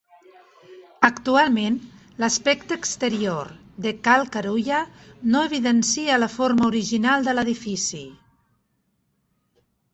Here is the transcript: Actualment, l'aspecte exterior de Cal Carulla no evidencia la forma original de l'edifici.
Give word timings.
Actualment, 1.09 1.75
l'aspecte 2.23 2.77
exterior 2.83 3.51
de 3.87 3.93
Cal 4.09 4.25
Carulla 4.37 4.81
no 5.35 5.45
evidencia 5.53 6.19
la 6.25 6.33
forma 6.39 6.69
original 6.73 7.29
de 7.31 7.39
l'edifici. 7.39 8.05